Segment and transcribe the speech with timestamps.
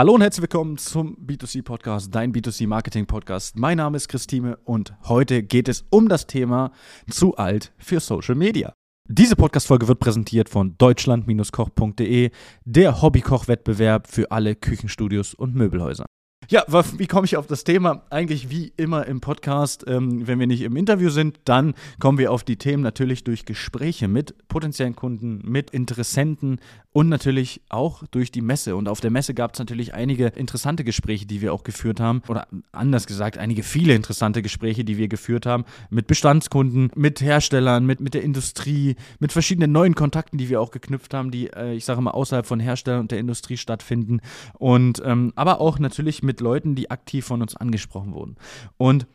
[0.00, 3.58] Hallo und herzlich willkommen zum B2C Podcast, dein B2C Marketing Podcast.
[3.58, 6.72] Mein Name ist Christine und heute geht es um das Thema
[7.10, 8.72] zu alt für Social Media.
[9.10, 12.30] Diese Podcast-Folge wird präsentiert von deutschland-koch.de,
[12.64, 16.06] der Hobbykoch-Wettbewerb für alle Küchenstudios und Möbelhäuser.
[16.48, 16.64] Ja,
[16.96, 18.02] wie komme ich auf das Thema?
[18.10, 22.32] Eigentlich wie immer im Podcast, ähm, wenn wir nicht im Interview sind, dann kommen wir
[22.32, 26.58] auf die Themen natürlich durch Gespräche mit potenziellen Kunden, mit Interessenten
[26.92, 28.74] und natürlich auch durch die Messe.
[28.74, 32.22] Und auf der Messe gab es natürlich einige interessante Gespräche, die wir auch geführt haben.
[32.28, 37.86] Oder anders gesagt, einige viele interessante Gespräche, die wir geführt haben mit Bestandskunden, mit Herstellern,
[37.86, 41.74] mit, mit der Industrie, mit verschiedenen neuen Kontakten, die wir auch geknüpft haben, die, äh,
[41.74, 44.20] ich sage mal, außerhalb von Herstellern und der Industrie stattfinden.
[44.58, 48.36] Und ähm, aber auch natürlich mit Leuten, die aktiv von uns angesprochen wurden.
[48.78, 49.06] Und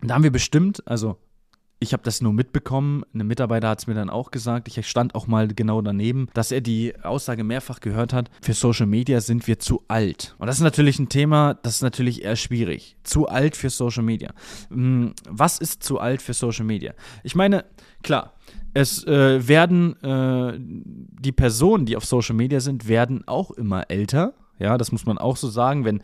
[0.00, 1.16] da haben wir bestimmt, also
[1.80, 3.04] ich habe das nur mitbekommen.
[3.14, 4.68] Ein Mitarbeiter hat es mir dann auch gesagt.
[4.68, 8.30] Ich stand auch mal genau daneben, dass er die Aussage mehrfach gehört hat.
[8.42, 10.34] Für Social Media sind wir zu alt.
[10.38, 12.96] Und das ist natürlich ein Thema, das ist natürlich eher schwierig.
[13.04, 14.32] Zu alt für Social Media.
[14.70, 16.94] Hm, was ist zu alt für Social Media?
[17.22, 17.64] Ich meine,
[18.02, 18.34] klar,
[18.74, 24.34] es äh, werden äh, die Personen, die auf Social Media sind, werden auch immer älter.
[24.58, 25.84] Ja, das muss man auch so sagen.
[25.84, 26.02] Wenn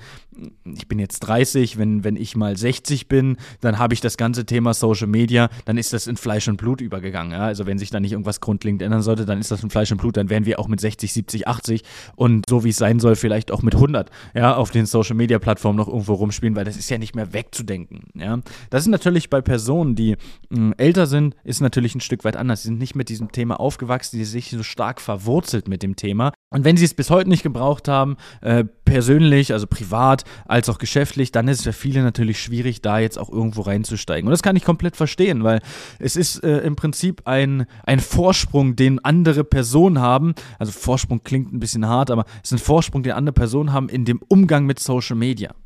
[0.64, 4.46] ich bin jetzt 30, wenn, wenn ich mal 60 bin, dann habe ich das ganze
[4.46, 7.32] Thema Social Media, dann ist das in Fleisch und Blut übergegangen.
[7.32, 7.44] Ja?
[7.44, 9.98] Also wenn sich da nicht irgendwas grundlegend ändern sollte, dann ist das in Fleisch und
[9.98, 11.82] Blut, dann wären wir auch mit 60, 70, 80
[12.16, 15.38] und so wie es sein soll, vielleicht auch mit 100 ja, auf den Social Media
[15.38, 18.04] Plattformen noch irgendwo rumspielen, weil das ist ja nicht mehr wegzudenken.
[18.14, 18.40] Ja?
[18.70, 20.16] Das ist natürlich bei Personen, die
[20.52, 22.62] hm, älter sind, ist natürlich ein Stück weit anders.
[22.62, 26.32] Sie sind nicht mit diesem Thema aufgewachsen, die sich so stark verwurzelt mit dem Thema.
[26.54, 30.78] Und wenn sie es bis heute nicht gebraucht haben, äh, persönlich, also privat, als auch
[30.78, 34.28] geschäftlich, dann ist es für viele natürlich schwierig, da jetzt auch irgendwo reinzusteigen.
[34.28, 35.60] Und das kann ich komplett verstehen, weil
[35.98, 40.36] es ist äh, im Prinzip ein, ein Vorsprung, den andere Personen haben.
[40.60, 43.88] Also Vorsprung klingt ein bisschen hart, aber es ist ein Vorsprung, den andere Personen haben
[43.88, 45.56] in dem Umgang mit Social Media.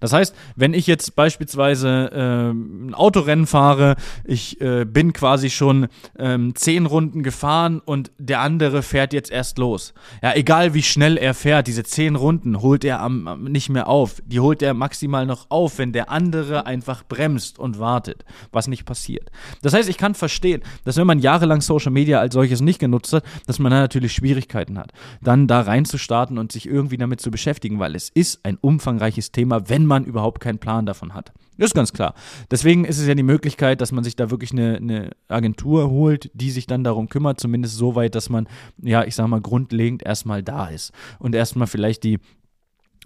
[0.00, 5.88] Das heißt, wenn ich jetzt beispielsweise äh, ein Autorennen fahre, ich äh, bin quasi schon
[6.18, 9.94] ähm, zehn Runden gefahren und der andere fährt jetzt erst los.
[10.22, 13.88] Ja, egal wie schnell er fährt, diese zehn Runden holt er am, am, nicht mehr
[13.88, 14.22] auf.
[14.26, 18.84] Die holt er maximal noch auf, wenn der andere einfach bremst und wartet, was nicht
[18.84, 19.30] passiert.
[19.62, 23.12] Das heißt, ich kann verstehen, dass wenn man jahrelang Social Media als solches nicht genutzt
[23.12, 24.92] hat, dass man da natürlich Schwierigkeiten hat,
[25.22, 29.57] dann da reinzustarten und sich irgendwie damit zu beschäftigen, weil es ist ein umfangreiches Thema,
[29.66, 31.32] wenn man überhaupt keinen Plan davon hat.
[31.58, 32.14] Das ist ganz klar.
[32.50, 36.30] Deswegen ist es ja die Möglichkeit, dass man sich da wirklich eine, eine Agentur holt,
[36.32, 38.46] die sich dann darum kümmert, zumindest so weit, dass man,
[38.80, 42.20] ja, ich sag mal, grundlegend erstmal da ist und erstmal vielleicht die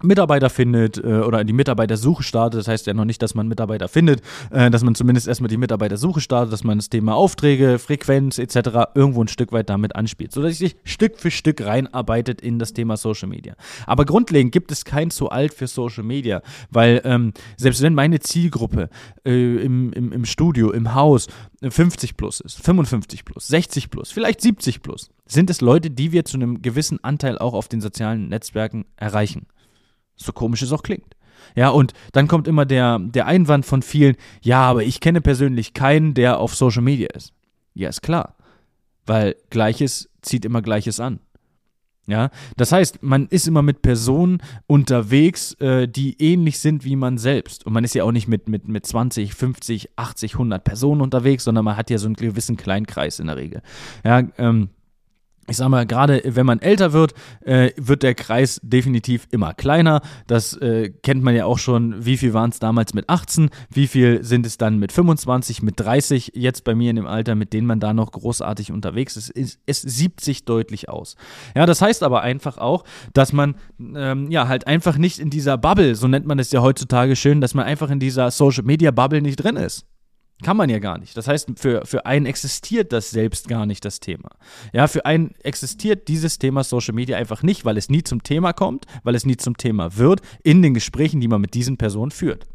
[0.02, 2.60] Mitarbeiter findet äh, oder die Mitarbeitersuche startet.
[2.60, 4.20] Das heißt ja noch nicht, dass man Mitarbeiter findet,
[4.50, 8.90] äh, dass man zumindest erstmal die Mitarbeitersuche startet, dass man das Thema Aufträge, Frequenz etc.
[8.94, 12.96] irgendwo ein Stück weit damit anspielt, sodass sich Stück für Stück reinarbeitet in das Thema
[12.96, 13.54] Social Media.
[13.86, 18.20] Aber grundlegend gibt es kein zu alt für Social Media, weil ähm, selbst wenn meine
[18.20, 18.88] Zielgruppe
[19.24, 21.28] äh, im, im, im Studio, im Haus
[21.62, 26.24] 50 plus ist, 55 plus, 60 plus, vielleicht 70 plus, sind es Leute, die wir
[26.24, 29.46] zu einem gewissen Anteil auch auf den sozialen Netzwerken erreichen.
[30.22, 31.16] So komisch es auch klingt.
[31.54, 35.74] Ja, und dann kommt immer der, der Einwand von vielen, ja, aber ich kenne persönlich
[35.74, 37.32] keinen, der auf Social Media ist.
[37.74, 38.36] Ja, ist klar.
[39.06, 41.20] Weil Gleiches zieht immer Gleiches an.
[42.08, 47.16] Ja, das heißt, man ist immer mit Personen unterwegs, äh, die ähnlich sind wie man
[47.16, 47.64] selbst.
[47.64, 51.44] Und man ist ja auch nicht mit, mit, mit 20, 50, 80, 100 Personen unterwegs,
[51.44, 53.62] sondern man hat ja so einen gewissen Kleinkreis in der Regel.
[54.04, 54.70] Ja, ähm,
[55.48, 60.00] ich sag mal, gerade wenn man älter wird, äh, wird der Kreis definitiv immer kleiner.
[60.28, 62.04] Das äh, kennt man ja auch schon.
[62.04, 63.50] Wie viel waren es damals mit 18?
[63.68, 66.32] Wie viel sind es dann mit 25, mit 30?
[66.34, 69.30] Jetzt bei mir in dem Alter, mit denen man da noch großartig unterwegs ist.
[69.30, 71.16] Es, es siebt sich deutlich aus.
[71.56, 75.58] Ja, das heißt aber einfach auch, dass man ähm, ja halt einfach nicht in dieser
[75.58, 78.92] Bubble, so nennt man es ja heutzutage schön, dass man einfach in dieser Social Media
[78.92, 79.86] Bubble nicht drin ist.
[80.42, 81.16] Kann man ja gar nicht.
[81.16, 84.30] Das heißt, für, für einen existiert das selbst gar nicht, das Thema.
[84.72, 88.52] Ja, für einen existiert dieses Thema Social Media einfach nicht, weil es nie zum Thema
[88.52, 92.10] kommt, weil es nie zum Thema wird, in den Gesprächen, die man mit diesen Personen
[92.10, 92.46] führt.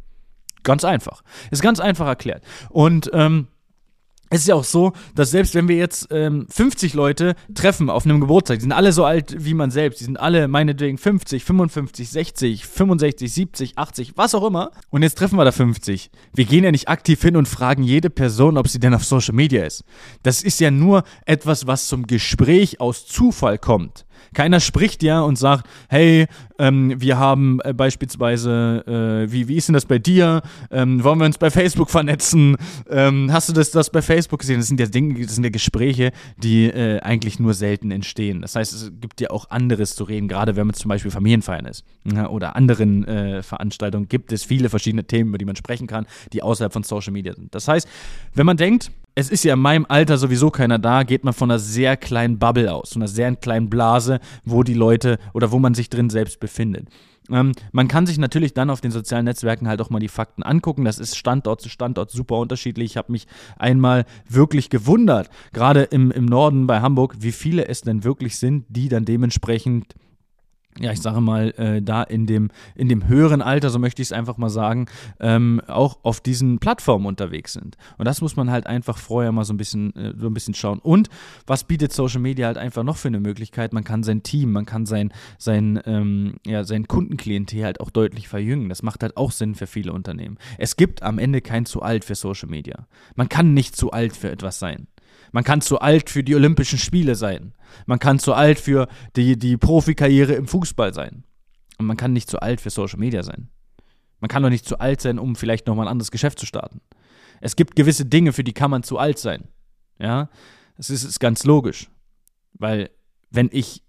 [0.63, 1.23] Ganz einfach.
[1.49, 2.43] Ist ganz einfach erklärt.
[2.69, 3.47] Und ähm,
[4.29, 8.05] es ist ja auch so, dass selbst wenn wir jetzt ähm, 50 Leute treffen auf
[8.05, 11.43] einem Geburtstag, die sind alle so alt wie man selbst, die sind alle meinetwegen 50,
[11.43, 14.71] 55, 60, 65, 70, 80, was auch immer.
[14.89, 16.11] Und jetzt treffen wir da 50.
[16.33, 19.35] Wir gehen ja nicht aktiv hin und fragen jede Person, ob sie denn auf Social
[19.35, 19.83] Media ist.
[20.23, 24.05] Das ist ja nur etwas, was zum Gespräch aus Zufall kommt.
[24.33, 26.27] Keiner spricht ja und sagt, hey,
[26.59, 28.83] ähm, wir haben äh, beispielsweise,
[29.27, 30.41] äh, wie, wie ist denn das bei dir?
[30.71, 32.57] Ähm, wollen wir uns bei Facebook vernetzen?
[32.89, 34.57] Ähm, hast du das, das bei Facebook gesehen?
[34.57, 38.41] Das sind ja Dinge, das sind ja Gespräche, die äh, eigentlich nur selten entstehen.
[38.41, 41.65] Das heißt, es gibt ja auch anderes zu reden, gerade wenn man zum Beispiel Familienfeiern
[41.65, 45.87] ist ja, oder anderen äh, Veranstaltungen, gibt es viele verschiedene Themen, über die man sprechen
[45.87, 47.53] kann, die außerhalb von Social Media sind.
[47.53, 47.87] Das heißt,
[48.33, 51.49] wenn man denkt, es ist ja in meinem Alter sowieso keiner da, geht man von
[51.49, 55.57] einer sehr kleinen Bubble aus, von einer sehr kleinen Blase, wo die Leute oder wo
[55.57, 56.87] man sich drin selbst befindet.
[57.31, 60.43] Ähm, man kann sich natürlich dann auf den sozialen Netzwerken halt auch mal die Fakten
[60.43, 60.85] angucken.
[60.85, 62.91] Das ist Standort zu Standort super unterschiedlich.
[62.91, 63.25] Ich habe mich
[63.57, 68.65] einmal wirklich gewundert, gerade im, im Norden bei Hamburg, wie viele es denn wirklich sind,
[68.69, 69.95] die dann dementsprechend
[70.79, 74.09] ja, ich sage mal, äh, da in dem, in dem höheren Alter, so möchte ich
[74.09, 74.87] es einfach mal sagen,
[75.19, 77.77] ähm, auch auf diesen Plattformen unterwegs sind.
[77.97, 80.53] Und das muss man halt einfach vorher mal so ein bisschen, äh, so ein bisschen
[80.53, 80.79] schauen.
[80.79, 81.09] Und
[81.45, 83.73] was bietet Social Media halt einfach noch für eine Möglichkeit?
[83.73, 88.27] Man kann sein Team, man kann sein, sein, ähm, ja, sein Kundenklientel halt auch deutlich
[88.27, 88.69] verjüngen.
[88.69, 90.37] Das macht halt auch Sinn für viele Unternehmen.
[90.57, 92.87] Es gibt am Ende kein zu alt für Social Media.
[93.15, 94.87] Man kann nicht zu alt für etwas sein.
[95.31, 97.53] Man kann zu alt für die Olympischen Spiele sein.
[97.85, 101.23] Man kann zu alt für die, die Profikarriere im Fußball sein.
[101.77, 103.49] Und man kann nicht zu alt für Social Media sein.
[104.19, 106.81] Man kann doch nicht zu alt sein, um vielleicht nochmal ein anderes Geschäft zu starten.
[107.39, 109.47] Es gibt gewisse Dinge, für die kann man zu alt sein.
[109.99, 110.29] Ja,
[110.75, 111.89] das ist, ist ganz logisch.
[112.53, 112.89] Weil,
[113.29, 113.83] wenn ich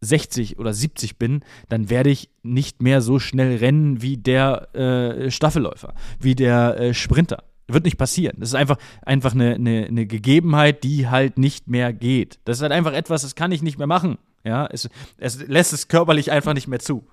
[0.00, 5.30] 60 oder 70 bin, dann werde ich nicht mehr so schnell rennen wie der äh,
[5.30, 7.44] Staffelläufer, wie der äh, Sprinter.
[7.70, 8.36] Wird nicht passieren.
[8.38, 12.40] Das ist einfach, einfach eine, eine, eine Gegebenheit, die halt nicht mehr geht.
[12.44, 14.16] Das ist halt einfach etwas, das kann ich nicht mehr machen.
[14.42, 14.88] Ja, es,
[15.18, 17.06] es lässt es körperlich einfach nicht mehr zu.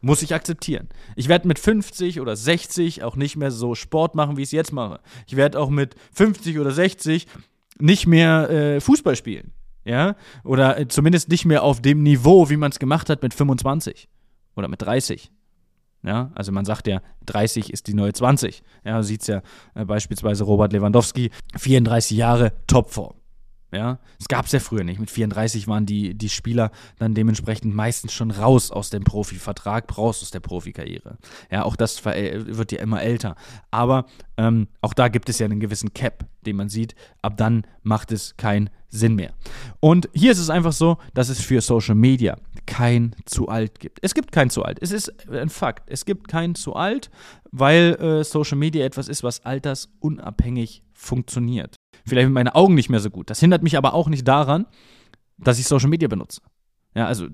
[0.00, 0.88] Muss ich akzeptieren.
[1.16, 4.52] Ich werde mit 50 oder 60 auch nicht mehr so Sport machen, wie ich es
[4.52, 5.00] jetzt mache.
[5.26, 7.26] Ich werde auch mit 50 oder 60
[7.78, 9.52] nicht mehr äh, Fußball spielen.
[9.84, 13.34] Ja, oder äh, zumindest nicht mehr auf dem Niveau, wie man es gemacht hat mit
[13.34, 14.08] 25
[14.56, 15.30] oder mit 30.
[16.04, 18.62] Ja, also man sagt ja, 30 ist die neue 20.
[18.84, 19.42] Ja, sieht es ja
[19.74, 23.14] äh, beispielsweise Robert Lewandowski, 34 Jahre Topform.
[23.74, 25.00] Ja, das gab es ja früher nicht.
[25.00, 30.22] Mit 34 waren die, die Spieler dann dementsprechend meistens schon raus aus dem Profivertrag, raus
[30.22, 31.18] aus der Profikarriere.
[31.50, 33.34] Ja, auch das wird ja immer älter.
[33.72, 34.06] Aber
[34.36, 36.94] ähm, auch da gibt es ja einen gewissen Cap, den man sieht.
[37.20, 39.34] Ab dann macht es keinen Sinn mehr.
[39.80, 42.36] Und hier ist es einfach so, dass es für Social Media
[42.66, 43.98] kein zu alt gibt.
[44.02, 44.78] Es gibt kein zu alt.
[44.80, 45.90] Es ist ein Fakt.
[45.90, 47.10] Es gibt kein zu alt,
[47.50, 51.76] weil äh, Social Media etwas ist, was altersunabhängig funktioniert.
[52.06, 53.30] Vielleicht sind meine Augen nicht mehr so gut.
[53.30, 54.66] Das hindert mich aber auch nicht daran,
[55.38, 56.40] dass ich Social Media benutze.
[56.94, 57.26] Ja, also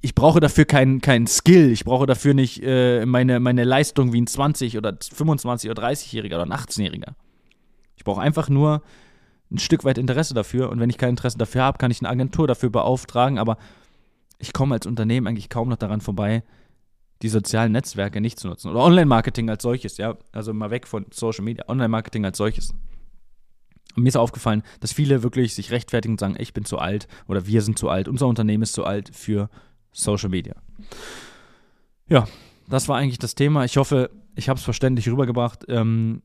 [0.00, 4.20] ich brauche dafür keinen kein Skill, ich brauche dafür nicht äh, meine, meine Leistung wie
[4.20, 7.14] ein 20 oder 25 oder 30-Jähriger oder ein 18-Jähriger.
[7.96, 8.82] Ich brauche einfach nur
[9.50, 12.10] ein Stück weit Interesse dafür und wenn ich kein Interesse dafür habe, kann ich eine
[12.10, 13.56] Agentur dafür beauftragen, aber
[14.38, 16.42] ich komme als Unternehmen eigentlich kaum noch daran vorbei,
[17.22, 18.70] die sozialen Netzwerke nicht zu nutzen.
[18.70, 20.16] Oder Online-Marketing als solches, ja.
[20.32, 22.74] Also mal weg von Social Media, Online-Marketing als solches.
[23.96, 27.06] Und mir ist aufgefallen, dass viele wirklich sich rechtfertigen und sagen, ich bin zu alt
[27.26, 29.48] oder wir sind zu alt, unser Unternehmen ist zu alt für
[29.92, 30.54] Social Media.
[32.08, 32.26] Ja,
[32.68, 33.64] das war eigentlich das Thema.
[33.64, 35.64] Ich hoffe, ich habe es verständlich rübergebracht.
[35.68, 36.22] Ähm,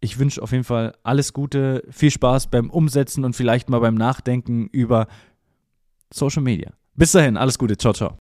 [0.00, 3.94] ich wünsche auf jeden Fall alles Gute, viel Spaß beim Umsetzen und vielleicht mal beim
[3.94, 5.06] Nachdenken über
[6.12, 6.72] Social Media.
[6.94, 8.18] Bis dahin, alles Gute, ciao, ciao.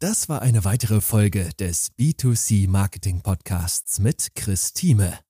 [0.00, 5.18] Das war eine weitere Folge des B2C Marketing Podcasts mit Chris Thieme.